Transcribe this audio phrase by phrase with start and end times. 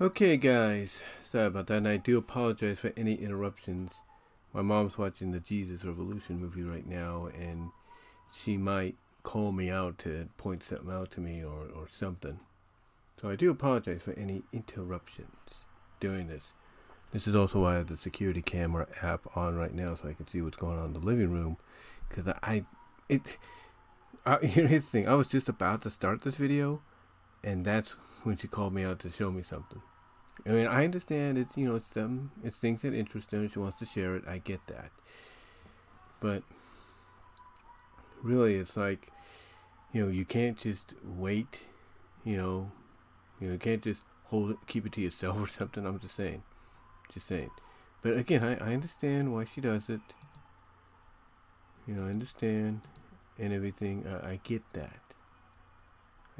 [0.00, 3.92] Okay, guys, sorry about that, and I do apologize for any interruptions.
[4.52, 7.70] My mom's watching the Jesus Revolution movie right now, and
[8.32, 12.40] she might call me out to point something out to me or, or something.
[13.20, 15.30] So I do apologize for any interruptions
[16.00, 16.54] during this.
[17.12, 20.14] This is also why I have the security camera app on right now, so I
[20.14, 21.56] can see what's going on in the living room.
[22.08, 22.64] Because I,
[23.08, 23.36] it,
[24.26, 25.08] uh, here's the thing.
[25.08, 26.82] I was just about to start this video,
[27.44, 27.90] and that's
[28.24, 29.82] when she called me out to show me something.
[30.46, 33.58] I mean, I understand it's you know it's some it's things that interest her she
[33.58, 34.24] wants to share it.
[34.26, 34.90] I get that,
[36.20, 36.42] but
[38.22, 39.12] really, it's like
[39.92, 41.60] you know you can't just wait.
[42.24, 42.72] You know,
[43.40, 45.86] you know you can't just hold it, keep it to yourself or something.
[45.86, 46.42] I'm just saying,
[47.12, 47.50] just saying.
[48.02, 50.00] But again, I I understand why she does it.
[51.86, 52.80] You know, I understand
[53.38, 54.06] and everything.
[54.08, 55.03] I, I get that.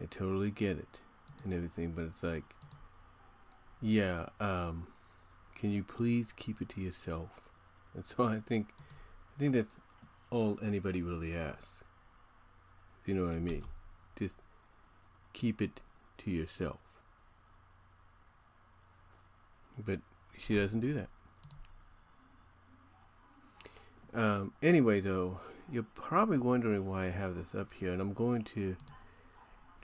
[0.00, 1.00] I totally get it
[1.44, 2.44] and everything, but it's like
[3.84, 4.86] yeah, um,
[5.54, 7.28] can you please keep it to yourself?
[7.94, 8.68] And so I think,
[9.36, 9.76] I think that's
[10.30, 11.68] all anybody really asks.
[13.02, 13.62] If You know what I mean?
[14.18, 14.36] Just
[15.34, 15.80] keep it
[16.18, 16.78] to yourself.
[19.84, 20.00] But
[20.38, 21.08] she doesn't do that.
[24.14, 28.44] Um, anyway, though, you're probably wondering why I have this up here, and I'm going
[28.54, 28.76] to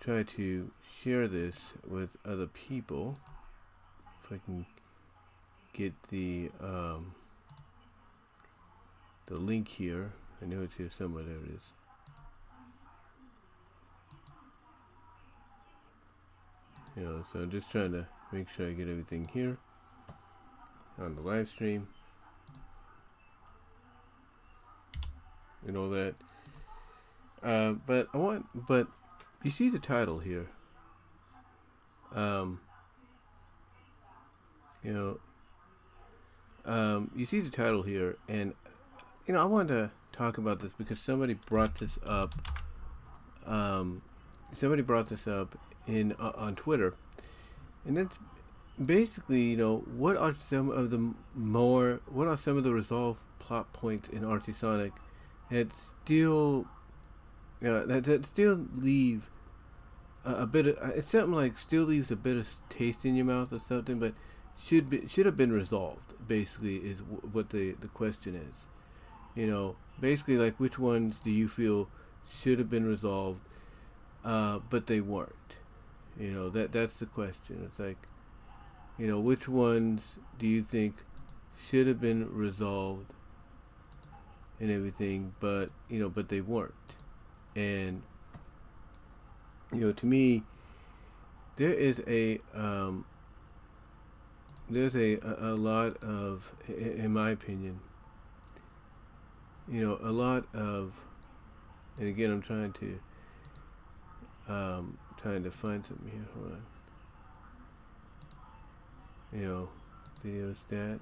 [0.01, 0.71] try to
[1.03, 1.57] share this
[1.87, 3.19] with other people
[4.25, 4.65] if I can
[5.75, 7.15] get the um,
[9.27, 10.11] the link here.
[10.43, 11.23] I know it's here somewhere.
[11.23, 11.63] There it is.
[16.97, 19.59] You know, so I'm just trying to make sure I get everything here
[20.99, 21.87] on the live stream
[25.67, 26.15] and all that.
[27.43, 28.87] Uh, but I want, but
[29.43, 30.47] you see the title here.
[32.15, 32.61] Um,
[34.83, 35.21] you know,
[36.65, 38.55] um, you see the title here, and
[39.27, 42.35] you know I wanted to talk about this because somebody brought this up.
[43.47, 44.03] Um,
[44.53, 45.57] somebody brought this up
[45.87, 46.95] in uh, on Twitter,
[47.87, 48.19] and it's
[48.85, 53.21] basically you know what are some of the more what are some of the resolved
[53.39, 54.23] plot points in
[54.55, 54.93] Sonic
[55.51, 56.67] that still
[57.61, 59.31] you know, that, that still leave
[60.25, 63.53] a, bit of it's something like still leaves a bit of taste in your mouth
[63.53, 64.15] or something, but
[64.63, 66.15] should be should have been resolved.
[66.27, 68.67] Basically, is w- what the the question is.
[69.35, 71.89] You know, basically, like which ones do you feel
[72.31, 73.41] should have been resolved,
[74.25, 75.35] uh, but they weren't.
[76.19, 77.63] You know that that's the question.
[77.65, 77.99] It's like,
[78.99, 80.97] you know, which ones do you think
[81.69, 83.13] should have been resolved
[84.61, 86.75] and everything, but you know, but they weren't.
[87.57, 88.03] And
[89.73, 90.43] you know, to me,
[91.57, 93.05] there is a um,
[94.71, 97.81] there's a, a, lot of, in my opinion,
[99.69, 100.93] you know, a lot of,
[101.99, 103.01] and again, I'm trying to,
[104.49, 106.27] um, trying to find something here.
[106.35, 106.63] Hold on.
[109.41, 109.69] You know,
[110.23, 111.01] video stats.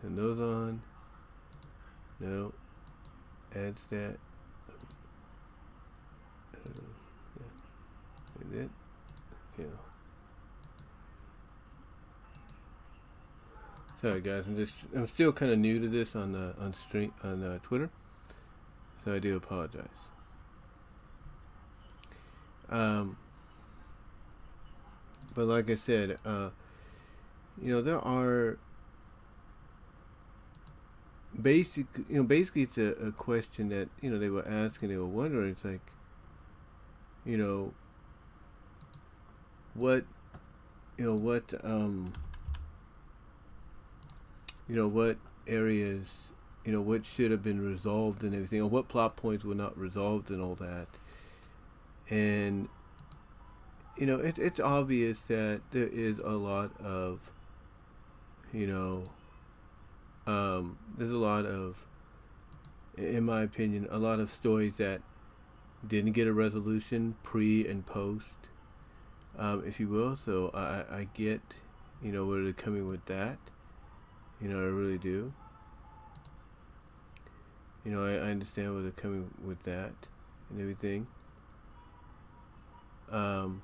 [0.00, 0.82] Turn those on.
[2.20, 2.52] No.
[3.54, 4.18] Add stat.
[6.66, 8.58] Yeah.
[8.58, 8.70] Is it?
[9.58, 9.64] Yeah.
[14.00, 17.14] Sorry guys, I'm just I'm still kind of new to this on the on stream
[17.22, 17.88] on uh, Twitter,
[19.02, 19.88] so I do apologize.
[22.68, 23.16] Um,
[25.34, 26.50] but like I said, uh,
[27.62, 28.58] you know there are
[31.40, 34.96] basic you know basically it's a, a question that you know they were asking they
[34.96, 35.80] were wondering it's like
[37.24, 37.72] you know
[39.74, 40.04] what
[40.98, 42.12] you know what um
[44.68, 46.30] you know what areas
[46.64, 49.76] you know what should have been resolved and everything or what plot points were not
[49.78, 50.86] resolved and all that.
[52.08, 52.68] And
[53.98, 57.20] you know it, it's obvious that there is a lot of
[58.52, 59.04] you know
[60.26, 61.76] um, there's a lot of
[62.96, 65.02] in my opinion a lot of stories that
[65.88, 68.48] didn't get a resolution pre and post
[69.38, 71.40] um, if you will so I, I get
[72.02, 73.38] you know where they're coming with that
[74.40, 75.32] you know, I really do.
[77.84, 79.92] You know, I, I understand where they're coming with that
[80.50, 81.06] and everything.
[83.10, 83.62] Um,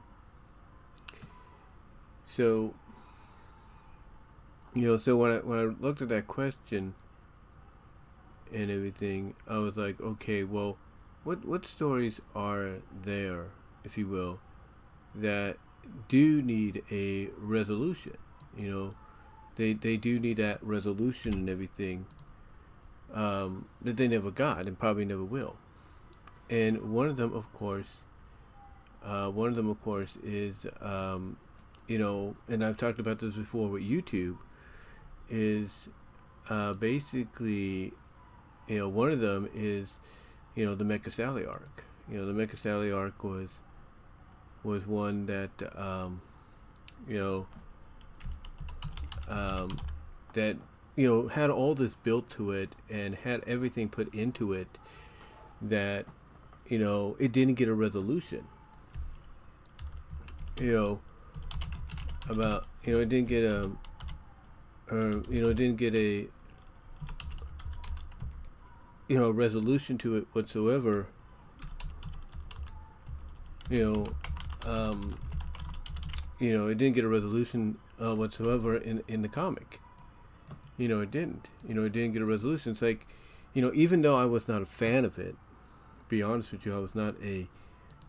[2.34, 2.74] so,
[4.74, 6.94] you know, so when I when I looked at that question
[8.52, 10.76] and everything, I was like, okay, well,
[11.24, 13.46] what what stories are there,
[13.84, 14.40] if you will,
[15.14, 15.56] that
[16.08, 18.16] do need a resolution.
[18.56, 18.94] You know,
[19.56, 22.06] they they do need that resolution and everything
[23.12, 25.56] um, that they never got and probably never will.
[26.48, 28.04] And one of them, of course,
[29.04, 31.36] uh, one of them, of course, is um,
[31.90, 34.36] you know, and I've talked about this before with YouTube,
[35.28, 35.88] is
[36.48, 37.92] uh, basically,
[38.68, 39.98] you know, one of them is,
[40.54, 41.84] you know, the Mecha Sally arc.
[42.10, 43.50] You know, the Mecha Sally arc was
[44.62, 46.20] was one that um,
[47.08, 47.46] you know
[49.28, 49.78] um,
[50.34, 50.56] that
[50.96, 54.78] you know had all this built to it and had everything put into it
[55.62, 56.06] that
[56.68, 58.46] you know it didn't get a resolution
[60.60, 61.00] you know
[62.28, 63.70] about you know it didn't get a
[64.90, 66.28] uh, you know it didn't get a
[69.10, 71.06] you know resolution to it whatsoever
[73.68, 74.06] you know
[74.66, 75.14] um,
[76.40, 79.80] you know, it didn't get a resolution uh, whatsoever in in the comic.
[80.78, 81.50] You know, it didn't.
[81.68, 82.72] You know, it didn't get a resolution.
[82.72, 83.06] It's like,
[83.52, 85.36] you know, even though I was not a fan of it,
[86.08, 87.46] be honest with you, I was not a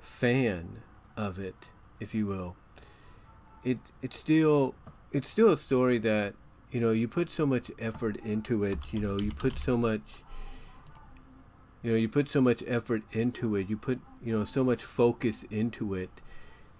[0.02, 0.82] fan
[1.18, 1.68] of it,
[2.00, 2.56] if you will.
[3.64, 4.74] It it's still
[5.12, 6.34] it's still a story that
[6.72, 8.80] you know you put so much effort into it.
[8.92, 10.24] You know, you put so much.
[11.84, 13.70] You know, you put so much effort into it.
[13.70, 16.22] You put you know so much focus into it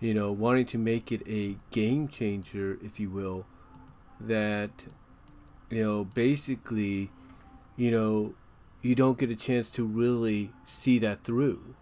[0.02, 3.46] you know, wanting to make it a game changer, if you will,
[4.20, 4.72] that,
[5.70, 7.12] you know, basically,
[7.78, 8.34] you know,
[8.82, 11.76] you don't get a chance to really see that through.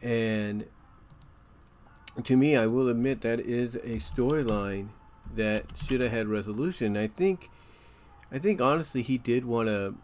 [0.00, 0.66] And
[2.22, 4.90] to me, I will admit that is a storyline
[5.34, 6.96] that should have had resolution.
[6.96, 7.50] I think,
[8.30, 9.96] I think honestly, he did want to,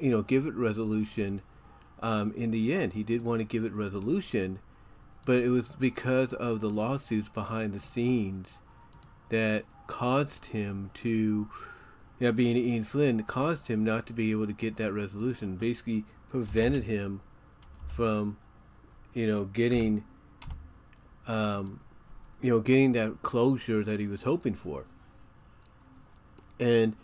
[0.00, 1.42] you know, give it resolution.
[2.02, 4.58] Um, in the end, he did want to give it resolution
[5.26, 8.58] but it was because of the lawsuits behind the scenes
[9.28, 11.48] that caused him to, you
[12.20, 15.56] know, being Ian Flynn, caused him not to be able to get that resolution.
[15.56, 17.20] Basically, prevented him
[17.88, 18.38] from,
[19.14, 20.04] you know, getting,
[21.26, 21.80] um,
[22.40, 24.84] you know, getting that closure that he was hoping for.
[26.60, 26.94] And,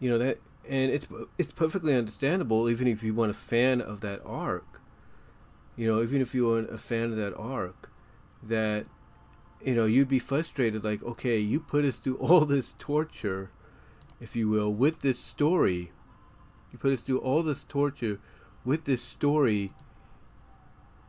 [0.00, 0.38] you know that,
[0.70, 1.06] and it's
[1.36, 4.80] it's perfectly understandable, even if you want a fan of that arc
[5.80, 7.90] you know, even if you weren't a fan of that arc,
[8.42, 8.84] that
[9.64, 10.84] you know you'd be frustrated.
[10.84, 13.50] Like, okay, you put us through all this torture,
[14.20, 15.90] if you will, with this story.
[16.70, 18.20] You put us through all this torture
[18.62, 19.72] with this story,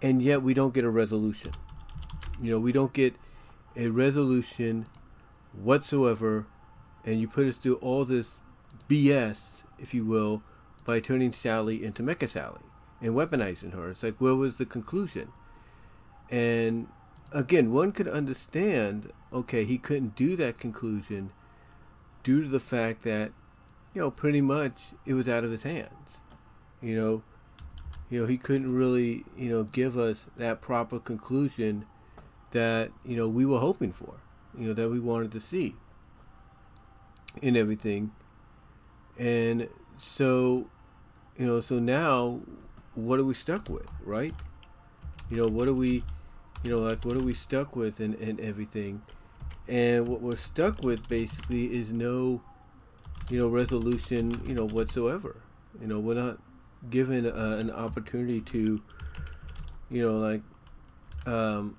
[0.02, 1.52] and yet we don't get a resolution.
[2.42, 3.16] You know, we don't get
[3.76, 4.86] a resolution
[5.52, 6.46] whatsoever,
[7.04, 8.40] and you put us through all this
[8.92, 10.44] BS, if you will,
[10.84, 12.60] by turning Sally into Mecha Sally
[13.02, 13.90] and weaponizing her.
[13.90, 15.30] It's like, where was the conclusion?
[16.30, 16.88] And
[17.32, 21.32] again, one could understand, okay, he couldn't do that conclusion
[22.22, 23.32] due to the fact that,
[23.94, 24.74] you know, pretty much
[25.06, 26.18] it was out of his hands.
[26.82, 27.24] You know,
[28.10, 31.86] you know, he couldn't really, you know, give us that proper conclusion
[32.52, 34.16] that, you know, we were hoping for,
[34.58, 35.78] you know, that we wanted to see
[37.42, 38.12] in everything.
[39.18, 39.68] And
[39.98, 40.68] so,
[41.38, 42.40] you know, so now
[42.96, 44.34] what are we stuck with, right?
[45.30, 46.04] You know, what are we,
[46.64, 49.02] you know, like what are we stuck with and, and everything?
[49.68, 52.42] And what we're stuck with basically is no,
[53.30, 55.38] you know, resolution, you know, whatsoever.
[55.80, 56.40] You know, we're not
[56.90, 58.82] given uh, an opportunity to,
[59.90, 60.42] you know, like,
[61.26, 61.78] um,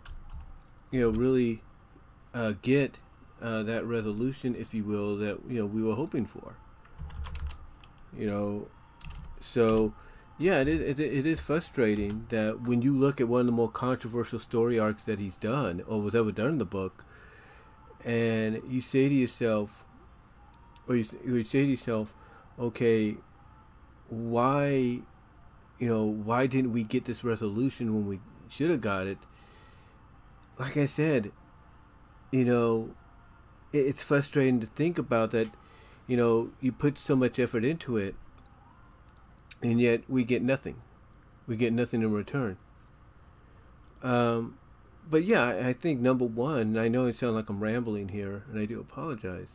[0.90, 1.62] you know, really
[2.34, 2.98] uh, get
[3.42, 6.54] uh, that resolution, if you will, that you know we were hoping for.
[8.16, 8.68] You know,
[9.40, 9.94] so
[10.38, 10.98] yeah, it is.
[10.98, 15.04] It is frustrating that when you look at one of the more controversial story arcs
[15.04, 17.04] that he's done or was ever done in the book,
[18.04, 19.84] and you say to yourself,
[20.88, 22.14] or you, you say to yourself,
[22.58, 23.16] okay,
[24.08, 25.00] why,
[25.78, 29.18] you know, why didn't we get this resolution when we should have got it?
[30.58, 31.32] Like I said,
[32.30, 32.94] you know,
[33.72, 35.48] it, it's frustrating to think about that.
[36.12, 38.16] You know, you put so much effort into it
[39.62, 40.82] and yet we get nothing.
[41.46, 42.58] We get nothing in return.
[44.02, 44.58] Um,
[45.08, 48.60] but yeah, I think number one, I know it sounds like I'm rambling here, and
[48.60, 49.52] I do apologize.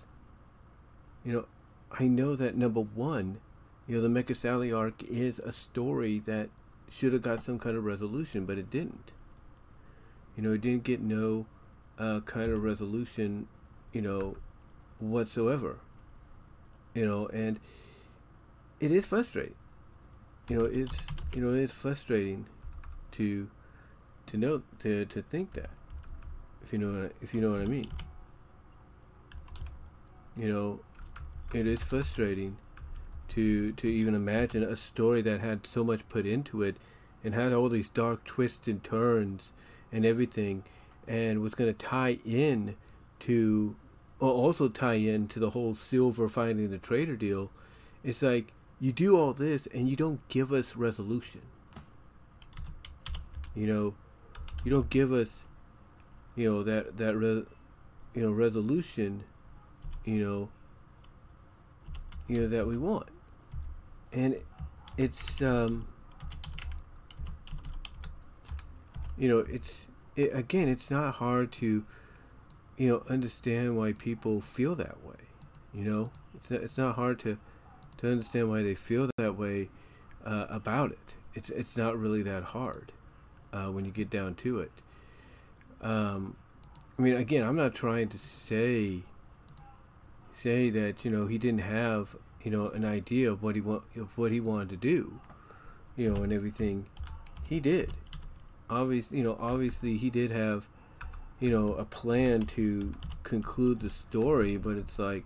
[1.23, 1.45] You know,
[1.91, 3.39] I know that number one,
[3.85, 6.49] you know, the Sally arc is a story that
[6.89, 9.11] should have got some kind of resolution, but it didn't.
[10.35, 11.45] You know, it didn't get no
[11.99, 13.47] uh, kind of resolution,
[13.93, 14.37] you know,
[14.97, 15.81] whatsoever.
[16.97, 17.59] You know, and
[18.79, 19.55] it is frustrating
[20.49, 20.95] you know it's
[21.33, 22.45] you know it's frustrating
[23.11, 23.49] to
[24.27, 25.69] to know to to think that
[26.63, 27.91] If you know if you know what I mean.
[30.35, 30.79] You know,
[31.51, 32.57] it is frustrating
[33.29, 36.77] to to even imagine a story that had so much put into it
[37.23, 39.51] and had all these dark twists and turns
[39.91, 40.63] and everything
[41.07, 42.75] and was going to tie in
[43.21, 43.75] to
[44.19, 47.51] also tie in to the whole silver finding the trader deal.
[48.03, 51.41] It's like you do all this and you don't give us resolution.
[53.55, 53.93] You know
[54.63, 55.43] you don't give us
[56.35, 57.45] you know that that re,
[58.13, 59.23] you know resolution
[60.05, 60.49] you know
[62.27, 63.07] you know that we want.
[64.13, 64.37] And
[64.97, 65.87] it's um
[69.17, 71.85] you know it's it, again it's not hard to
[72.77, 75.27] you know understand why people feel that way
[75.77, 76.09] you know?
[76.35, 77.37] It's not, it's not hard to
[77.99, 79.69] to understand why they feel that way
[80.25, 81.15] uh, about it.
[81.35, 82.91] It's it's not really that hard
[83.53, 84.71] uh, when you get down to it.
[85.81, 86.35] Um,
[86.97, 89.03] I mean again I'm not trying to say
[90.33, 93.83] say that you know he didn't have you know an idea of what he want
[93.95, 95.19] of what he wanted to do
[95.95, 96.87] you know and everything.
[97.43, 97.93] He did.
[98.69, 100.67] Obviously, you know, obviously he did have,
[101.39, 105.23] you know, a plan to conclude the story, but it's like,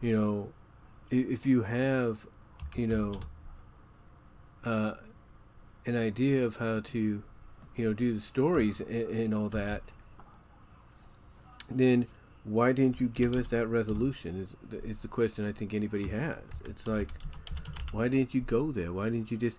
[0.00, 0.52] you know,
[1.10, 2.26] if you have,
[2.74, 3.20] you know,
[4.64, 4.94] uh,
[5.84, 7.22] an idea of how to,
[7.76, 9.82] you know, do the stories and, and all that,
[11.70, 12.06] then
[12.44, 14.40] why didn't you give us that resolution?
[14.40, 14.54] Is
[14.84, 16.38] is the question I think anybody has.
[16.64, 17.08] It's like,
[17.92, 18.92] why didn't you go there?
[18.92, 19.58] Why didn't you just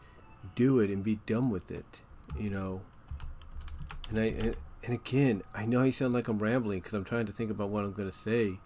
[0.55, 2.01] do it and be done with it,
[2.39, 2.81] you know.
[4.09, 7.33] And I and, again, I know I sound like I'm rambling because I'm trying to
[7.33, 8.59] think about what I'm going to say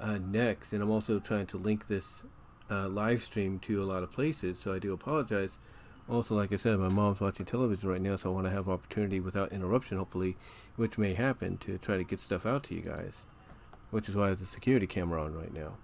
[0.00, 2.22] uh, next, and I'm also trying to link this
[2.70, 4.58] uh, live stream to a lot of places.
[4.58, 5.58] So I do apologize.
[6.08, 8.66] Also, like I said, my mom's watching television right now, so I want to have
[8.66, 10.38] opportunity without interruption, hopefully,
[10.76, 13.12] which may happen, to try to get stuff out to you guys.
[13.90, 15.76] Which is why there's a security camera on right now.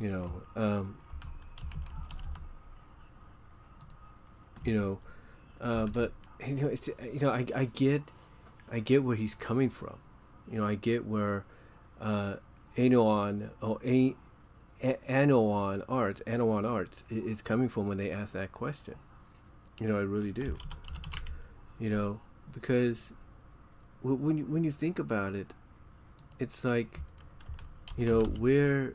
[0.00, 0.96] You know, um,
[4.64, 4.98] you know,
[5.60, 6.12] uh, but
[6.46, 8.02] you know, it's you know, I, I get,
[8.70, 9.96] I get where he's coming from,
[10.50, 11.44] you know, I get where,
[12.00, 12.36] uh,
[12.76, 14.14] Anono or A,
[14.82, 18.94] Anono Arts, Anono Arts is coming from when they ask that question.
[19.80, 20.56] You know, I really do.
[21.78, 22.20] You know,
[22.52, 22.98] because
[24.02, 25.54] when you, when you think about it,
[26.38, 27.00] it's like,
[27.96, 28.94] you know, where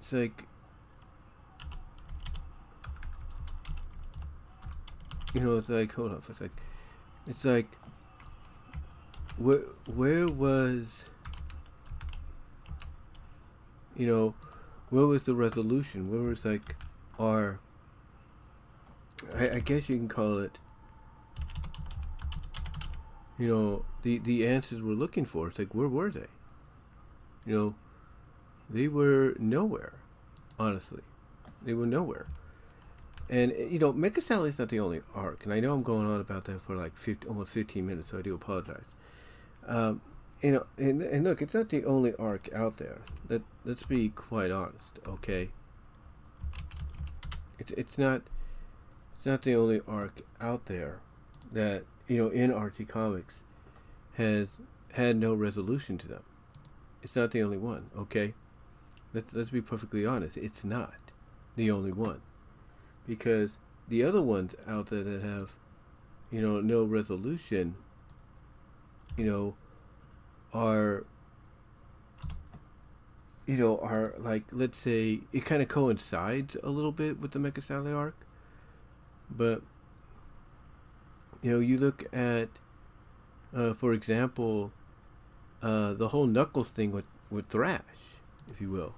[0.00, 0.46] it's like
[5.36, 6.50] you know, it's like, hold on for a sec.
[7.26, 7.70] It's like,
[9.36, 9.60] where,
[9.94, 11.04] where was,
[13.94, 14.34] you know,
[14.88, 16.10] where was the resolution?
[16.10, 16.76] Where was like
[17.18, 17.58] our,
[19.34, 20.56] I, I guess you can call it,
[23.38, 25.48] you know, the, the answers we're looking for.
[25.48, 26.28] It's like, where were they?
[27.44, 27.74] You know,
[28.70, 29.92] they were nowhere,
[30.58, 31.02] honestly.
[31.62, 32.26] They were nowhere.
[33.28, 35.82] And eh, you know, Mecha Sally is not the only arc, and I know I'm
[35.82, 38.86] going on about that for like 50, almost 15 minutes, so I do apologize.
[39.66, 40.00] Um,
[40.42, 43.00] you know, and, and look, it's not the only arc out there.
[43.28, 45.48] Let let's be quite honest, okay?
[47.58, 48.22] It's it's not
[49.16, 51.00] it's not the only arc out there
[51.52, 53.40] that you know in Archie Comics
[54.14, 54.60] has
[54.92, 56.22] had no resolution to them.
[57.02, 58.34] It's not the only one, okay?
[59.12, 60.36] Let's let's be perfectly honest.
[60.36, 61.10] It's not
[61.56, 62.20] the only one
[63.06, 63.52] because
[63.88, 65.52] the other ones out there that have,
[66.30, 67.76] you know, no resolution,
[69.16, 69.54] you know,
[70.52, 71.04] are,
[73.46, 77.38] you know, are like, let's say, it kind of coincides a little bit with the
[77.38, 78.16] Mecha arc,
[79.30, 79.62] but,
[81.42, 82.48] you know, you look at,
[83.54, 84.72] uh, for example,
[85.62, 87.82] uh, the whole Knuckles thing with, with Thrash,
[88.50, 88.94] if you will.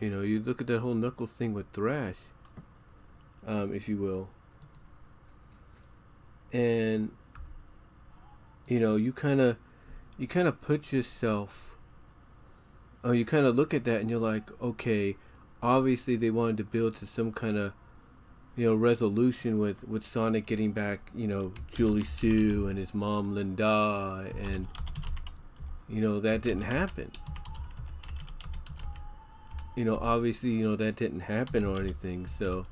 [0.00, 2.16] You know, you look at that whole Knuckles thing with Thrash,
[3.46, 4.28] um, if you will,
[6.54, 7.10] and
[8.66, 9.58] you know, you kind of,
[10.16, 11.76] you kind of put yourself,
[13.04, 15.16] oh, you kind of look at that and you're like, okay,
[15.62, 17.74] obviously they wanted to build to some kind of,
[18.56, 24.32] you know, resolution with with Sonic getting back, you know, Julie-Su and his mom Linda,
[24.38, 24.66] and
[25.90, 27.10] you know that didn't happen
[29.76, 32.26] you know, obviously, you know, that didn't happen or anything.
[32.38, 32.66] So,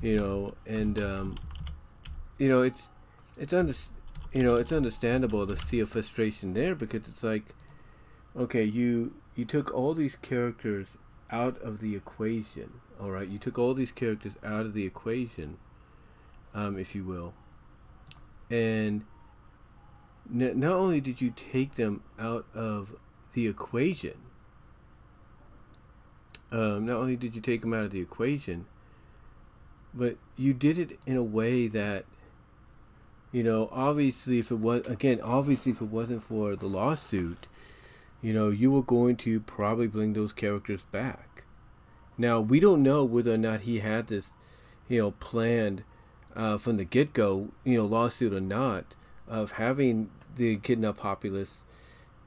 [0.00, 1.34] you know, and, um,
[2.38, 2.88] you know, it's,
[3.38, 3.74] it's under,
[4.32, 7.54] you know, it's understandable to see a frustration there because it's like,
[8.36, 10.88] okay, you, you took all these characters
[11.30, 12.72] out of the equation.
[13.00, 15.58] All right, you took all these characters out of the equation,
[16.54, 17.34] um, if you will,
[18.48, 19.04] and
[20.30, 22.94] not only did you take them out of
[23.34, 24.14] the equation,
[26.50, 28.66] um, not only did you take them out of the equation,
[29.92, 32.04] but you did it in a way that
[33.32, 37.46] you know obviously if it was again obviously if it wasn't for the lawsuit
[38.22, 41.42] you know you were going to probably bring those characters back.
[42.16, 44.30] Now we don't know whether or not he had this
[44.88, 45.82] you know planned
[46.36, 48.94] uh, from the get-go you know lawsuit or not
[49.26, 51.63] of having the kidnapped populace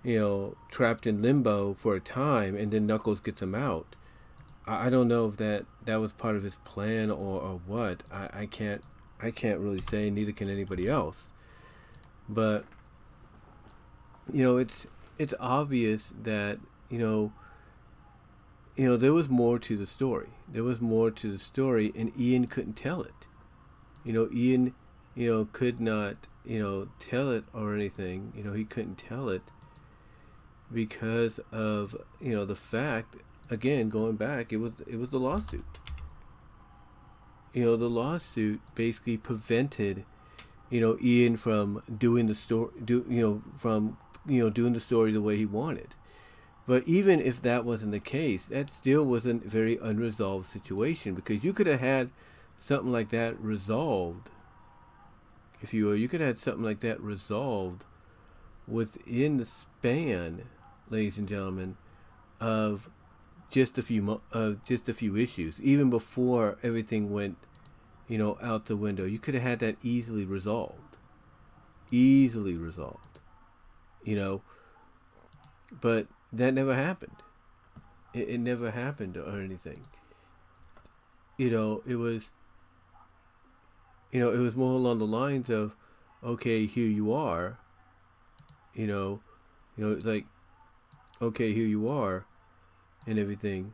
[0.08, 3.96] you know trapped in limbo for a time and then knuckles gets them out
[4.68, 8.04] I, I don't know if that that was part of his plan or, or what.
[8.12, 8.84] I, I can't
[9.20, 10.10] I can't really say.
[10.10, 11.30] Neither can anybody else.
[12.30, 12.66] But
[14.32, 14.86] you know, it's
[15.18, 16.60] it's obvious that
[16.90, 17.32] you know
[18.76, 20.30] you know there was more to the story.
[20.48, 23.14] There was more to the story, and Ian couldn't tell it.
[24.04, 24.74] You know, Ian,
[25.16, 28.34] you know, could not you know tell it or anything.
[28.36, 29.44] You know, he couldn't tell it
[30.72, 33.18] because of you know the fact
[33.50, 35.66] again, going back, it was it was the lawsuit.
[37.54, 40.06] You know, the lawsuit basically prevented,
[40.70, 44.80] you know, Ian from doing the story, do you know, from you know doing the
[44.80, 45.96] story the way he wanted.
[46.66, 51.44] But even if that wasn't the case, that still was a very unresolved situation because
[51.44, 52.10] you could have had
[52.60, 54.30] something like that resolved,
[55.62, 55.94] if you.
[55.94, 57.86] You could have had something like that resolved
[58.68, 60.44] within the span,
[60.90, 61.78] ladies and gentlemen,
[62.40, 62.90] of
[63.50, 65.62] just a few uh, just a few issues.
[65.62, 67.38] Even before everything went
[68.08, 70.98] you know out the window you could have had that easily resolved.
[71.92, 73.08] Easily resolved
[74.08, 74.42] you know?
[75.82, 77.18] But that never happened.
[78.14, 79.82] It, it never happened or anything.
[81.38, 82.24] You know it was
[84.12, 85.76] you know it was more along the lines of
[86.24, 87.60] okay here you are
[88.74, 89.20] you know?
[89.76, 90.26] You know it's like
[91.22, 92.26] okay here you are
[93.06, 93.74] and everything.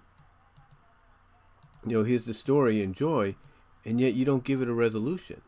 [1.86, 3.36] You know, here's the story, enjoy,
[3.84, 5.42] and yet you don't give it a resolution.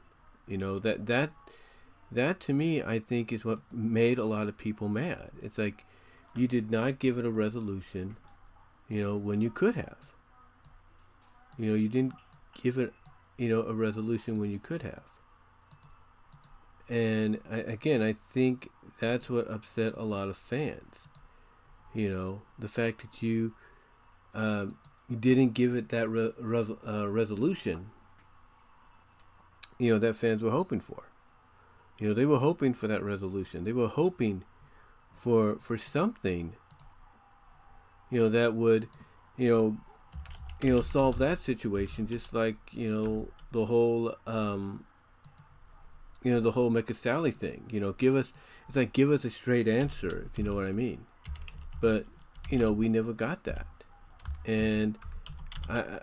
[0.48, 1.32] You know that that
[2.12, 5.32] that to me, I think, is what made a lot of people mad.
[5.42, 5.86] It's like
[6.36, 8.18] you did not give it a resolution.
[8.90, 9.98] You know, when you could have.
[11.58, 12.14] You know, you didn't
[12.62, 12.94] give it,
[13.38, 15.04] you know, a resolution when you could have.
[16.90, 21.08] And I, again, I think that's what upset a lot of fans.
[21.96, 23.54] You know, the fact that you
[24.34, 24.78] um,
[25.10, 27.92] didn't give it that re- re- uh, resolution,
[29.80, 31.04] you know, that fans were hoping for.
[31.98, 33.64] You know, they were hoping for that resolution.
[33.64, 34.44] They were hoping
[35.16, 36.54] for for something,
[38.12, 38.90] you know, that would,
[39.38, 39.78] you know,
[40.62, 42.08] you know, solve that situation.
[42.08, 44.86] Just like you know the whole, um,
[46.24, 47.64] you know, the whole Mecha Sally thing.
[47.70, 48.34] You know, give us
[48.68, 51.06] it's like give us a straight answer, if you know what I mean.
[51.82, 52.06] But
[52.50, 53.68] you know, we never got that
[54.46, 54.98] and
[55.70, 56.00] I,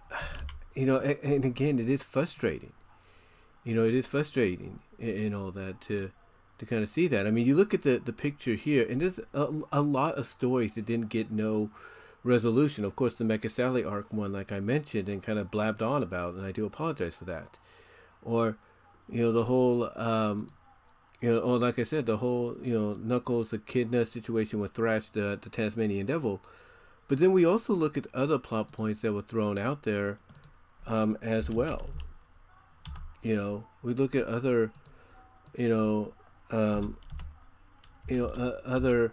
[0.74, 2.72] you know, and, and again, it is frustrating.
[3.64, 6.10] You know, it is frustrating and all that to
[6.58, 7.26] to kind of see that.
[7.26, 10.26] I mean, you look at the the picture here, and there's a, a lot of
[10.26, 11.70] stories that didn't get no
[12.24, 12.84] resolution.
[12.84, 16.02] Of course, the Mecha Sally arc one, like I mentioned, and kind of blabbed on
[16.02, 17.58] about, and I do apologize for that.
[18.24, 18.56] Or,
[19.08, 20.48] you know, the whole, um,
[21.22, 25.08] you know, or like I said, the whole, you know, Knuckles Echidna situation with Thrash,
[25.08, 26.42] the the Tasmanian Devil
[27.12, 30.18] but then we also look at other plot points that were thrown out there
[30.86, 31.90] um, as well.
[33.22, 34.72] You know, we look at other,
[35.54, 36.14] you know,
[36.50, 36.96] um,
[38.08, 39.12] you know, uh, other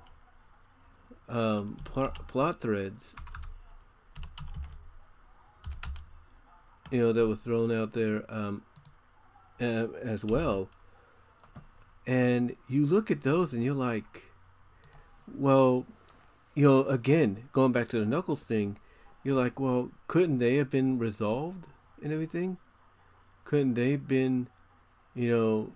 [1.28, 3.14] um, pl- plot threads.
[6.92, 8.62] You know, that were thrown out there um,
[9.60, 10.70] uh, as well.
[12.10, 14.24] And you look at those and you're like,
[15.32, 15.86] well,
[16.56, 18.80] you know, again, going back to the Knuckles thing,
[19.24, 21.68] you're like, well, couldn't they have been resolved
[22.02, 22.58] and everything?
[23.46, 24.48] Couldn't they have been,
[25.14, 25.72] you know,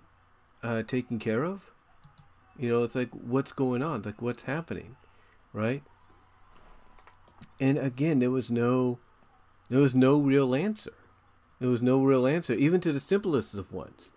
[0.68, 1.70] uh, taken care of?
[2.58, 4.02] You know, it's like, what's going on?
[4.02, 4.96] Like, what's happening?
[5.52, 5.84] Right?
[7.60, 8.98] And again, there was no,
[9.70, 10.94] there was no real answer.
[11.60, 14.10] There was no real answer, even to the simplest of ones.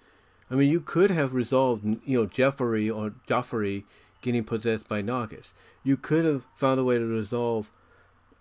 [0.50, 3.84] I mean, you could have resolved, you know, Jeffrey or Joffrey
[4.22, 5.54] getting possessed by Naugus.
[5.84, 7.70] You could have found a way to resolve,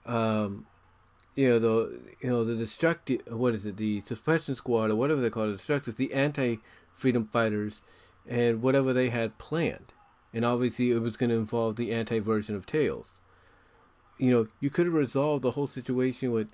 [0.04, 0.66] um,
[1.34, 5.20] you know, the you know the destructive what is it, the suppression squad or whatever
[5.20, 7.82] they call it, the Destructix, the anti-freedom fighters,
[8.26, 9.92] and whatever they had planned.
[10.32, 13.20] And obviously, it was going to involve the anti version of Tails.
[14.18, 16.48] you know, you could have resolved the whole situation with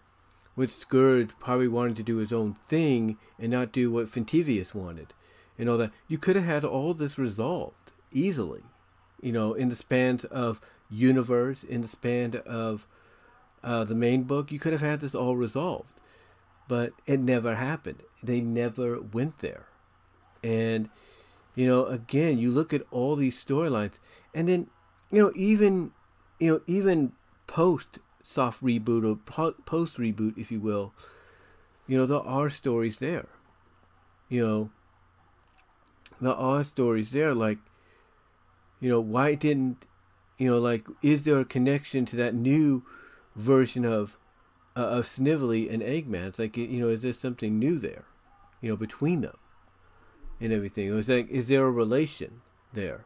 [0.57, 5.15] with Scourge probably wanting to do his own thing and not do what Finitevus wanted.
[5.63, 5.93] And all that.
[6.09, 8.63] You could have had all this resolved easily,
[9.21, 12.89] you know, in the span of universe, in the span of
[13.63, 14.51] uh, the main book.
[14.51, 15.95] You could have had this all resolved.
[16.67, 18.03] But it never happened.
[18.25, 19.67] They never went there.
[20.43, 20.89] And,
[21.55, 24.01] you know, again, you look at all these storylines,
[24.35, 24.67] and then,
[25.13, 25.93] you know, even,
[26.41, 27.13] you know, even
[27.47, 29.15] post soft reboot or
[29.65, 30.93] post reboot, if you will,
[31.87, 33.29] you know, there are stories there.
[34.29, 34.71] You know,
[36.23, 37.35] there are stories there.
[37.35, 37.59] Like,
[38.81, 39.85] you know, why didn't,
[40.39, 42.85] you know, like, is there a connection to that new
[43.37, 44.17] version of
[44.77, 46.29] uh, of Snively and Eggman?
[46.29, 48.05] It's like, you know, is there something new there,
[48.61, 49.37] you know, between them
[50.41, 50.89] and everything?
[50.89, 52.41] It was like, is there a relation
[52.73, 53.05] there,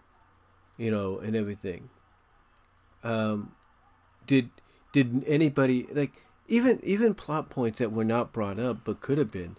[0.76, 1.90] you know, and everything?
[3.02, 3.52] Um,
[4.26, 4.50] did
[4.92, 9.30] did anybody like even even plot points that were not brought up but could have
[9.30, 9.56] been,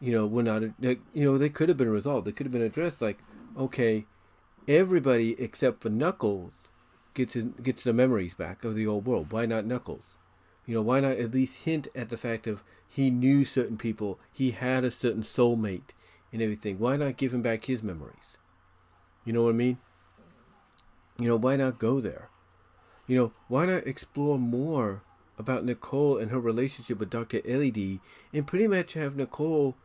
[0.00, 2.26] you know, were not you know they could have been resolved.
[2.26, 3.02] They could have been addressed.
[3.02, 3.18] Like,
[3.56, 4.06] okay,
[4.66, 6.52] everybody except for Knuckles
[7.14, 9.32] gets his, gets the memories back of the old world.
[9.32, 10.16] Why not Knuckles?
[10.66, 14.18] You know, why not at least hint at the fact of he knew certain people,
[14.32, 15.90] he had a certain soulmate
[16.32, 16.78] and everything.
[16.78, 18.36] Why not give him back his memories?
[19.24, 19.78] You know what I mean?
[21.18, 22.30] You know, why not go there?
[23.06, 25.02] You know, why not explore more
[25.38, 27.40] about Nicole and her relationship with Dr.
[27.40, 28.00] Ellidy
[28.32, 29.76] and pretty much have Nicole,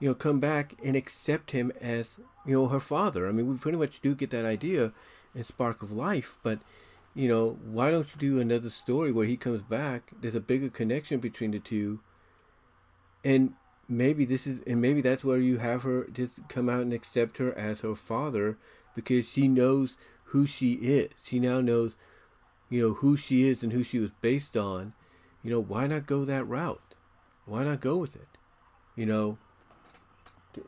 [0.00, 3.28] you know, come back and accept him as, you know, her father.
[3.28, 4.92] I mean, we pretty much do get that idea
[5.34, 6.60] in Spark of Life, but,
[7.14, 10.12] you know, why don't you do another story where he comes back?
[10.20, 12.00] There's a bigger connection between the two.
[13.24, 13.54] And
[13.88, 17.38] maybe this is, and maybe that's where you have her just come out and accept
[17.38, 18.56] her as her father
[18.94, 21.10] because she knows who she is.
[21.24, 21.96] She now knows
[22.70, 24.92] you know, who she is and who she was based on,
[25.42, 26.94] you know, why not go that route?
[27.46, 28.28] Why not go with it?
[28.94, 29.38] You know,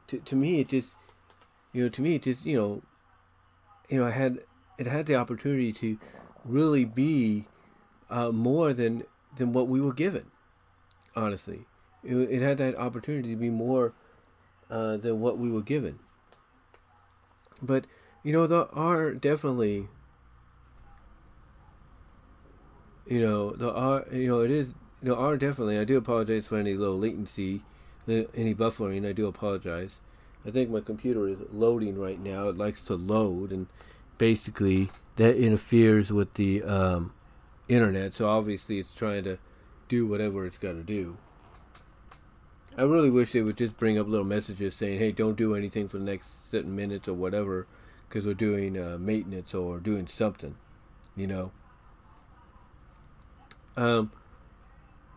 [0.07, 0.93] to, to, me, it just,
[1.73, 2.83] you know, to me, it just, you know,
[3.89, 4.41] you know, I had,
[4.79, 5.99] it had the opportunity to
[6.45, 7.47] really be
[8.09, 9.05] uh, more than,
[9.37, 10.27] than what we were given,
[11.17, 11.67] honestly.
[12.03, 13.93] It, it had that opportunity to be more
[14.71, 15.99] uh, than what we were given.
[17.61, 17.87] But,
[18.23, 19.89] you know, there are definitely
[23.11, 26.57] you know, there are you know, it is, there are definitely, I do apologize for
[26.57, 27.63] any low latency,
[28.09, 30.01] any buffering, I do apologize.
[30.47, 32.49] I think my computer is loading right now.
[32.49, 33.67] It likes to load, and
[34.19, 37.13] basically that interferes with the um,
[37.69, 38.15] internet.
[38.15, 39.39] So obviously, it's trying to
[39.89, 41.19] do whatever it's got to do.
[42.77, 45.89] I really wish they would just bring up little messages saying, "Hey, don't do anything
[45.89, 47.67] for the next certain minutes or whatever,
[48.09, 50.57] because we're doing uh, maintenance or doing something,"
[51.17, 51.51] you know.
[53.77, 54.13] Um,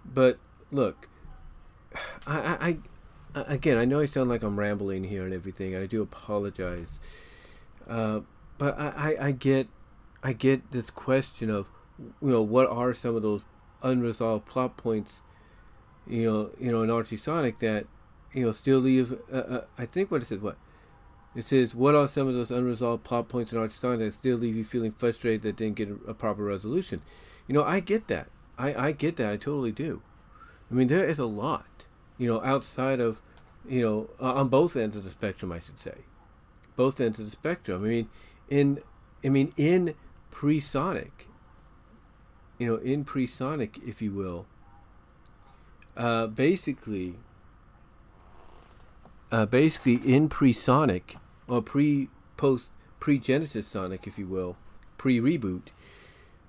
[0.05, 0.39] but
[0.71, 1.07] look,
[2.25, 2.77] I,
[3.35, 5.75] I, again, I know I sound like I'm rambling here and everything.
[5.75, 6.99] I do apologize.
[7.87, 8.21] Uh,
[8.57, 9.67] but I, I, I get,
[10.21, 11.67] I get this question of,
[11.99, 13.41] you know, what are some of those
[13.81, 15.21] unresolved plot points,
[16.07, 17.87] you know, you know, in Archie Sonic that,
[18.33, 19.13] you know, still leave.
[19.31, 20.57] Uh, uh, I think what it says, what
[21.35, 24.37] it says, what are some of those unresolved plot points in Archie Sonic that still
[24.37, 27.01] leave you feeling frustrated that didn't get a proper resolution?
[27.47, 28.27] You know, I get that.
[28.57, 29.31] I, I get that.
[29.31, 30.01] I totally do.
[30.71, 31.82] I mean, there is a lot,
[32.17, 33.21] you know, outside of,
[33.67, 35.95] you know, on both ends of the spectrum, I should say.
[36.75, 37.83] Both ends of the spectrum.
[37.83, 38.09] I mean,
[38.49, 38.79] in,
[39.23, 39.95] I mean, in
[40.31, 41.27] pre-Sonic,
[42.57, 44.45] you know, in pre-Sonic, if you will,
[45.95, 47.15] uh, basically,
[49.31, 54.55] uh, basically in pre-Sonic, or pre-post, pre-Genesis Sonic, if you will,
[54.97, 55.67] pre-reboot,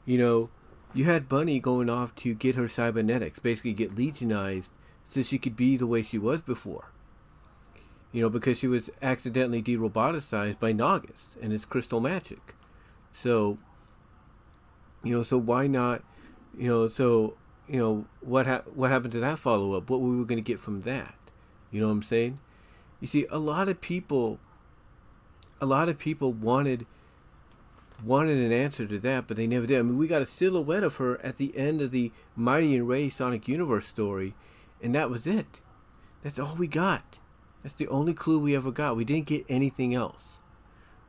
[0.07, 0.51] you know,
[0.93, 4.71] you had Bunny going off to get her cybernetics, basically get legionized
[5.09, 6.91] so she could be the way she was before.
[8.13, 12.55] You know, because she was accidentally de-roboticized by Naugus and his crystal magic.
[13.13, 13.59] So,
[15.03, 16.03] you know, so why not,
[16.57, 17.35] you know, so,
[17.69, 19.91] you know, what ha- what happened to that follow-up?
[19.91, 21.15] What were we going to get from that?
[21.71, 22.39] You know what I'm saying?
[23.01, 24.39] You see, a lot of people,
[25.61, 26.87] a lot of people wanted
[28.03, 29.79] wanted an answer to that, but they never did.
[29.79, 32.89] I mean, we got a silhouette of her at the end of the Mighty and
[32.89, 34.35] Ray Sonic Universe story,
[34.85, 35.63] and that was it.
[36.23, 37.19] That's all we got.
[37.63, 38.97] That's the only clue we ever got.
[38.97, 40.39] We didn't get anything else.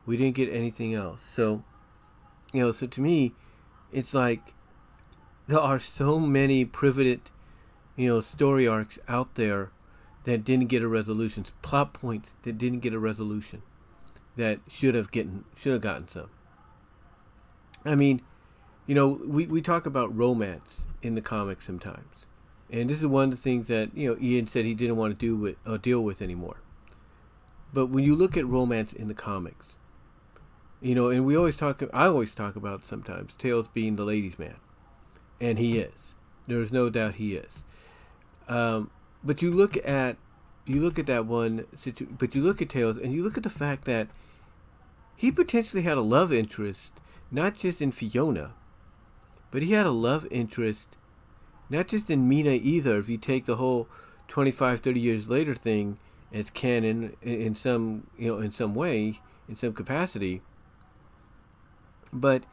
[0.06, 1.22] We didn't get anything else.
[1.36, 1.64] So,
[2.54, 3.34] you know, so to me,
[3.92, 4.54] it's like
[5.48, 7.32] there are so many privileged,
[7.98, 9.72] you know, story arcs out there
[10.24, 13.62] that didn't get a resolution, plot points that didn't get a resolution,
[14.38, 16.30] that should have gotten should have gotten some.
[17.84, 18.22] I mean,
[18.88, 22.26] you know, we, we talk about romance in the comics sometimes.
[22.72, 25.18] And this is one of the things that, you know, Ian said he didn't want
[25.18, 26.58] to do with uh, deal with anymore.
[27.74, 29.76] But when you look at romance in the comics,
[30.82, 34.40] you know, and we always talk I always talk about sometimes Tails being the ladies'
[34.40, 34.56] man.
[35.40, 36.16] And he is.
[36.48, 37.64] There's no doubt he is.
[38.48, 38.90] Um,
[39.24, 40.18] but you look at
[40.66, 43.44] you look at that one situ- but you look at Tails and you look at
[43.44, 44.08] the fact that
[45.16, 46.94] he potentially had a love interest
[47.32, 48.54] not just in Fiona,
[49.52, 50.96] but he had a love interest
[51.70, 53.88] not just in Mina either if you take the whole
[54.28, 55.98] 25 30 years later thing
[56.34, 60.42] as canon in some you know in some way in some capacity.
[62.12, 62.44] But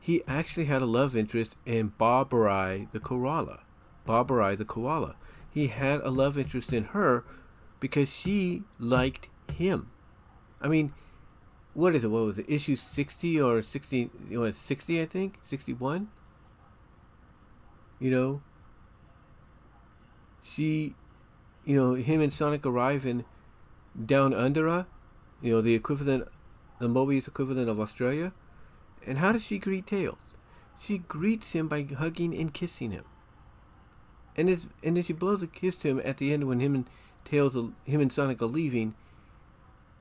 [0.00, 3.60] he actually had a love interest in Barbarai the koala
[4.06, 5.16] Barbarai the koala.
[5.50, 7.24] He had a love interest in her
[7.80, 9.90] because she liked him.
[10.60, 10.92] I mean
[11.74, 15.38] what is it what was it issue 60 or 60 you know 60 I think?
[15.42, 16.08] 61
[17.98, 18.42] you know
[20.44, 20.94] she
[21.64, 23.24] you know, him and Sonic arrive in
[23.98, 24.86] Downunda,
[25.40, 26.28] you know, the equivalent,
[26.78, 28.32] the Mobius equivalent of Australia.
[29.06, 30.18] And how does she greet Tails?
[30.78, 33.04] She greets him by hugging and kissing him.
[34.36, 36.74] And it's, and then she blows a kiss to him at the end when him
[36.74, 36.86] and
[37.24, 38.94] Tails, him and Sonic are leaving.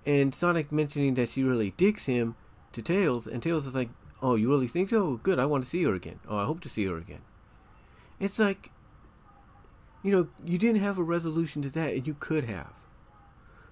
[0.05, 2.35] And Sonic mentioning that she really digs him
[2.73, 3.89] to Tails, and Tails is like,
[4.21, 5.17] "Oh, you really think so?
[5.17, 5.39] Good.
[5.39, 6.19] I want to see her again.
[6.27, 7.21] Oh, I hope to see her again."
[8.19, 8.71] It's like
[10.03, 12.73] you know, you didn't have a resolution to that, and you could have.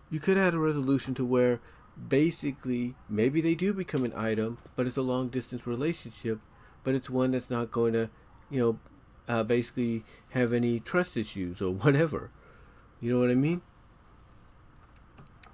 [0.09, 1.59] You could have had a resolution to where
[2.07, 6.39] basically maybe they do become an item, but it's a long distance relationship,
[6.83, 8.09] but it's one that's not going to,
[8.49, 8.79] you know,
[9.27, 12.31] uh, basically have any trust issues or whatever.
[13.01, 13.61] You know what I mean?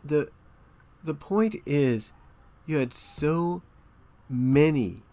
[0.03, 0.29] The
[1.03, 2.11] the point is
[2.65, 3.61] you had so
[4.29, 5.03] many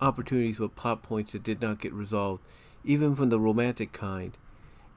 [0.00, 2.42] opportunities with plot points that did not get resolved,
[2.84, 4.36] even from the romantic kind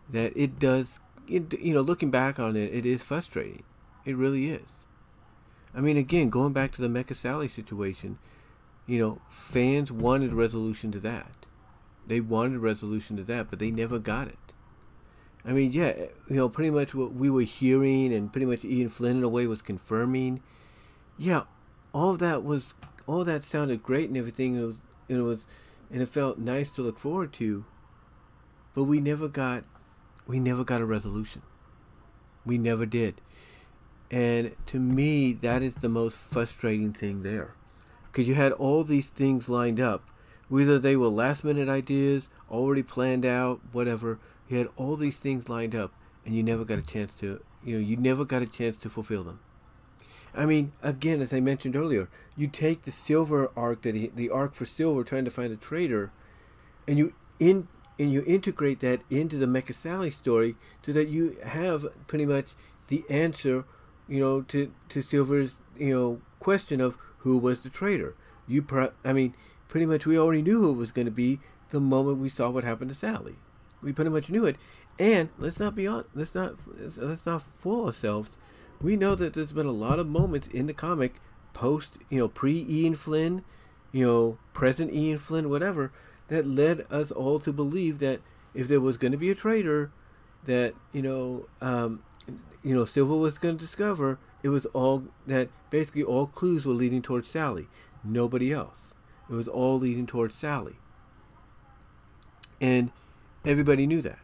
[0.09, 3.63] that it does, you know, looking back on it, it is frustrating.
[4.05, 4.85] It really is.
[5.73, 8.19] I mean, again, going back to the Mecha Sally situation,
[8.85, 11.45] you know, fans wanted resolution to that.
[12.05, 14.37] They wanted resolution to that, but they never got it.
[15.45, 15.93] I mean, yeah,
[16.29, 19.29] you know, pretty much what we were hearing and pretty much Ian Flynn in a
[19.29, 20.41] way was confirming.
[21.17, 21.43] Yeah,
[21.93, 22.75] all that was,
[23.07, 24.55] all that sounded great and everything.
[24.55, 25.45] It was, it was,
[25.91, 27.65] and it felt nice to look forward to.
[28.73, 29.65] But we never got
[30.27, 31.41] we never got a resolution.
[32.45, 33.21] We never did.
[34.11, 37.55] And to me, that is the most frustrating thing there.
[38.11, 40.03] Because you had all these things lined up.
[40.49, 44.19] Whether they were last minute ideas, already planned out, whatever.
[44.47, 45.91] You had all these things lined up,
[46.25, 48.89] and you never got a chance to, you know, you never got a chance to
[48.89, 49.39] fulfill them.
[50.35, 54.29] I mean, again, as I mentioned earlier, you take the silver arc, that he, the
[54.29, 56.11] arc for silver, trying to find a traitor,
[56.87, 57.67] and you in
[57.99, 62.53] and you integrate that into the Mecha Sally story so that you have pretty much
[62.87, 63.65] the answer,
[64.07, 68.15] you know, to, to Silver's, you know, question of who was the traitor.
[68.47, 68.65] You,
[69.05, 69.35] I mean,
[69.67, 72.49] pretty much we already knew who it was going to be the moment we saw
[72.49, 73.35] what happened to Sally.
[73.81, 74.57] We pretty much knew it.
[74.99, 78.37] And let's not be on, let's not, let's not fool ourselves.
[78.81, 81.15] We know that there's been a lot of moments in the comic
[81.53, 83.43] post, you know, pre Ian Flynn,
[83.91, 85.91] you know, present Ian Flynn, whatever,
[86.33, 88.19] that led us all to believe that
[88.55, 89.91] if there was going to be a traitor,
[90.45, 92.01] that you know, um,
[92.63, 96.73] you know, Silver was going to discover it was all that basically all clues were
[96.73, 97.67] leading towards Sally,
[98.03, 98.95] nobody else.
[99.29, 100.77] It was all leading towards Sally,
[102.59, 102.91] and
[103.45, 104.19] everybody knew that.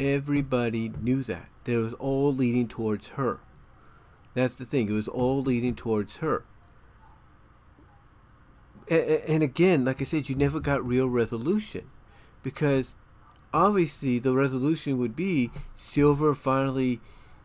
[0.00, 1.48] Everybody knew that.
[1.62, 3.38] That it was all leading towards her.
[4.34, 4.88] That's the thing.
[4.88, 6.44] It was all leading towards her
[8.88, 11.90] and again, like I said, you never got real resolution
[12.42, 12.94] because
[13.52, 17.00] obviously the resolution would be Silver finally,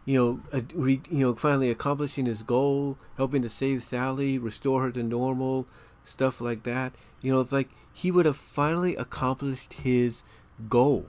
[0.06, 5.04] you know, you know, finally accomplishing his goal, helping to save Sally, restore her to
[5.04, 5.68] normal,
[6.04, 6.94] stuff like that.
[7.22, 10.22] You know, it's like he would have finally accomplished his
[10.68, 11.06] goal.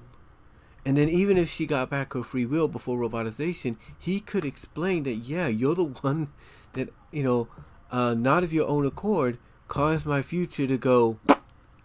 [0.85, 5.03] And then even if she got back her free will before robotization, he could explain
[5.05, 6.29] that yeah, you're the one
[6.75, 7.49] that you know,
[7.91, 9.39] uh, not of your own accord
[9.71, 11.17] caused my future to go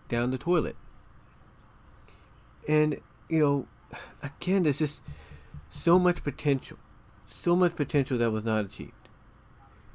[0.09, 0.75] down the toilet.
[2.67, 3.67] And, you know,
[4.23, 5.01] again, there's just
[5.69, 6.79] so much potential.
[7.27, 8.91] So much potential that was not achieved.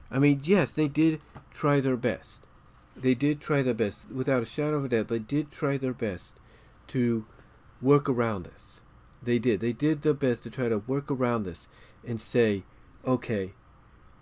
[0.09, 1.21] I mean, yes, they did
[1.53, 2.47] try their best.
[2.97, 4.09] They did try their best.
[4.09, 6.35] Without a shadow of a doubt, they did try their best
[6.89, 7.27] to
[7.83, 8.81] work around this.
[9.21, 9.59] They did.
[9.59, 11.67] They did their best to try to work around this
[12.07, 12.63] and say,
[13.05, 13.51] okay,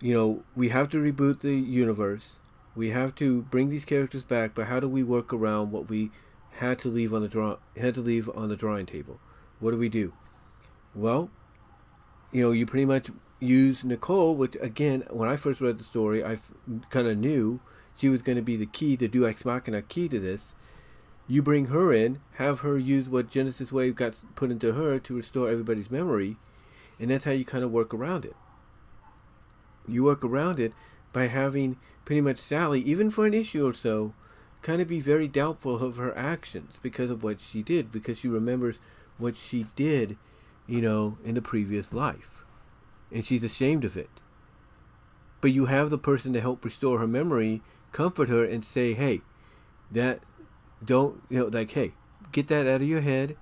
[0.00, 2.36] you know, we have to reboot the universe
[2.78, 6.12] We have to bring these characters back, but how do we work around what we
[6.58, 9.18] had to leave on the draw had to leave on the drawing table?
[9.58, 10.12] What do we do?
[10.94, 11.28] Well,
[12.30, 13.08] you know, you pretty much
[13.40, 16.38] use Nicole, which again, when I first read the story, I
[16.88, 17.58] kind of knew
[17.96, 20.54] she was going to be the key, the Ex Machina key to this.
[21.26, 25.16] You bring her in, have her use what Genesis Wave got put into her to
[25.16, 26.36] restore everybody's memory,
[27.00, 28.36] and that's how you kind of work around it.
[29.88, 30.72] You work around it
[31.12, 31.76] by having
[32.08, 34.14] pretty much Sally, even for an issue or so,
[34.62, 38.28] kind of be very doubtful of her actions because of what she did, because she
[38.28, 38.76] remembers
[39.18, 40.16] what she did,
[40.66, 42.46] you know, in the previous life.
[43.12, 44.08] And she's ashamed of it.
[45.42, 47.60] But you have the person to help restore her memory,
[47.92, 49.20] comfort her, and say, hey,
[49.92, 50.20] that,
[50.82, 51.92] don't, you know, like, hey,
[52.32, 53.36] get that out of your head,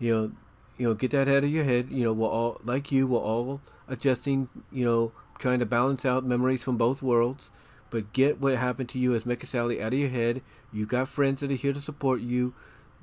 [0.00, 0.32] you know,
[0.76, 1.86] you know, get that out of your head.
[1.88, 3.06] You know, we're all like you.
[3.06, 4.48] We're all adjusting.
[4.72, 7.52] You know, trying to balance out memories from both worlds.
[7.90, 10.42] But get what happened to you as Mecha Sally out of your head.
[10.72, 12.54] You got friends that are here to support you.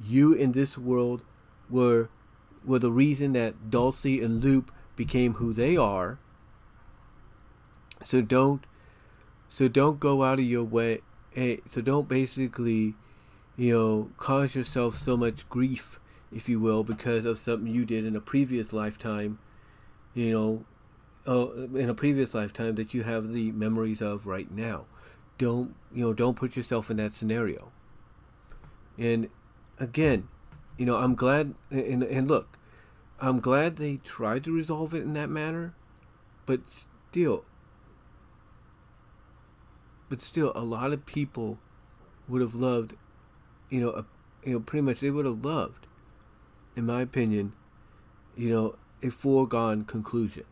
[0.04, 1.24] You in this world
[1.70, 2.10] were
[2.64, 6.20] were the reason that Dulcie and Loop became who they are.
[8.04, 8.66] So don't
[9.50, 11.02] so don't go out of your way.
[11.32, 12.96] Hey, so don't basically,
[13.58, 16.00] you know, cause yourself so much grief,
[16.32, 19.40] if you will, because of something you did in a previous lifetime.
[20.14, 20.66] You know,
[21.28, 24.86] uh, in a previous lifetime that you have the memories of right now.
[25.38, 26.14] Don't you know?
[26.14, 27.72] Don't put yourself in that scenario.
[28.98, 29.30] And
[29.80, 30.28] again,
[30.78, 31.56] you know, I'm glad.
[31.72, 32.58] And, and look,
[33.20, 35.74] I'm glad they tried to resolve it in that manner,
[36.46, 37.44] but still,
[40.10, 41.58] but still, a lot of people
[42.28, 42.94] would have loved,
[43.70, 44.06] you know, a,
[44.48, 45.88] you know, pretty much they would have loved,
[46.76, 47.54] in my opinion,
[48.38, 50.46] you know, a foregone conclusion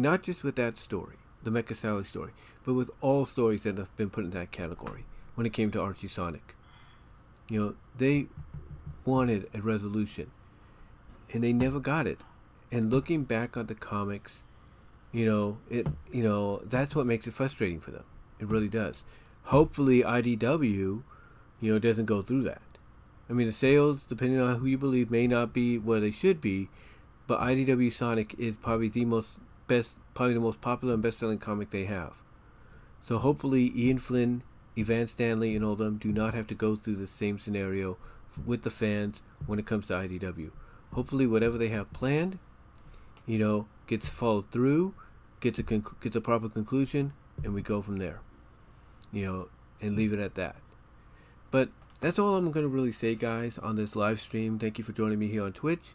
[0.00, 2.32] not just with that story, the Mecha Sally story,
[2.64, 5.80] but with all stories that have been put in that category when it came to
[5.80, 6.54] Archie Sonic.
[7.48, 8.26] You know, they
[9.04, 10.30] wanted a resolution,
[11.32, 12.20] and they never got it.
[12.70, 14.42] And looking back on the comics,
[15.12, 18.04] you know, it you know that's what makes it frustrating for them.
[18.38, 19.04] It really does.
[19.44, 21.02] Hopefully, IDW,
[21.60, 22.62] you know, doesn't go through that.
[23.28, 26.40] I mean, the sales, depending on who you believe, may not be where they should
[26.40, 26.68] be,
[27.26, 29.38] but IDW Sonic is probably the most
[29.70, 32.12] best, probably the most popular and best-selling comic they have.
[33.00, 34.42] So hopefully, Ian Flynn,
[34.76, 37.96] Evan Stanley, and all them do not have to go through the same scenario
[38.44, 40.50] with the fans when it comes to IDW.
[40.92, 42.40] Hopefully, whatever they have planned,
[43.26, 44.92] you know, gets followed through,
[45.38, 47.12] gets a conc- gets a proper conclusion,
[47.44, 48.20] and we go from there.
[49.12, 49.48] You know,
[49.80, 50.56] and leave it at that.
[51.52, 51.68] But
[52.00, 54.58] that's all I'm going to really say, guys, on this live stream.
[54.58, 55.94] Thank you for joining me here on Twitch.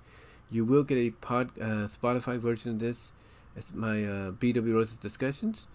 [0.50, 3.12] You will get a pod uh, Spotify version of this
[3.56, 5.68] it's my uh, BW Roses discussions.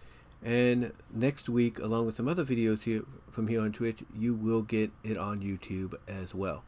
[0.43, 4.63] And next week, along with some other videos here from here on Twitch, you will
[4.63, 6.65] get it on YouTube as well.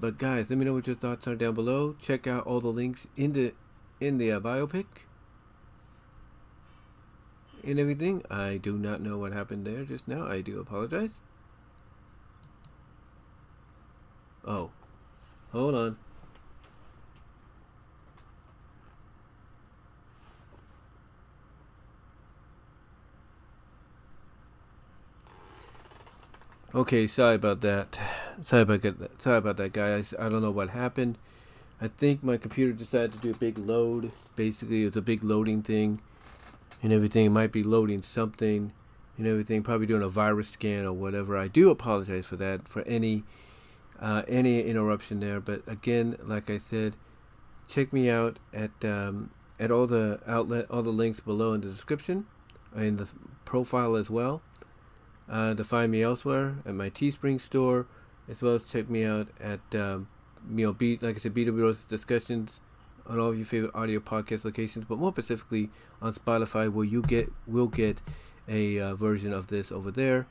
[0.00, 1.94] But guys, let me know what your thoughts are down below.
[2.00, 3.54] Check out all the links in the
[4.00, 4.86] in the uh, biopic
[7.64, 8.22] and everything.
[8.30, 10.26] I do not know what happened there just now.
[10.26, 11.20] I do apologize.
[14.44, 14.70] Oh,
[15.50, 15.96] hold on.
[26.76, 27.98] Okay, sorry about that.
[28.42, 29.22] Sorry about that.
[29.22, 30.12] Sorry about that, guys.
[30.18, 31.16] I don't know what happened.
[31.80, 34.12] I think my computer decided to do a big load.
[34.36, 36.02] Basically, it was a big loading thing,
[36.82, 37.24] and everything.
[37.24, 38.74] It might be loading something,
[39.16, 39.62] and everything.
[39.62, 41.38] Probably doing a virus scan or whatever.
[41.38, 43.24] I do apologize for that, for any
[43.98, 45.40] uh, any interruption there.
[45.40, 46.94] But again, like I said,
[47.66, 51.68] check me out at um, at all the outlet, all the links below in the
[51.68, 52.26] description,
[52.76, 53.08] in the
[53.46, 54.42] profile as well
[55.28, 57.86] uh, to find me elsewhere at my Teespring store,
[58.28, 60.08] as well as check me out at um,
[60.54, 62.60] you know, like I said, BW discussions
[63.06, 67.02] on all of your favorite audio podcast locations, but more specifically on Spotify, where you
[67.02, 67.98] get will get
[68.48, 70.26] a uh, version of this over there,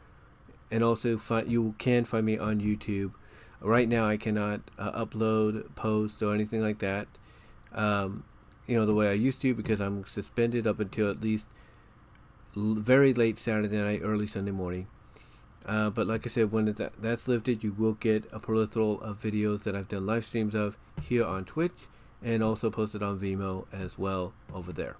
[0.71, 3.11] and also find you can find me on YouTube.
[3.61, 7.07] Right now, I cannot uh, upload, post, or anything like that.
[7.73, 8.23] Um,
[8.67, 11.47] you know the way I used to because I'm suspended up until at least
[12.55, 14.87] very late Saturday night, early Sunday morning.
[15.65, 19.21] Uh, but like I said, when that, that's lifted, you will get a plethora of
[19.21, 21.87] videos that I've done live streams of here on Twitch
[22.21, 24.97] and also posted on Vimeo as well over there.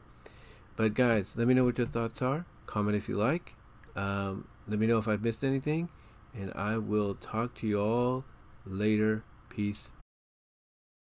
[0.76, 2.46] But guys, let me know what your thoughts are.
[2.66, 3.56] Comment if you like.
[3.96, 5.90] Um, let me know if I've missed anything.
[6.34, 8.26] And I will talk to you all
[8.66, 9.24] later.
[9.50, 9.90] Peace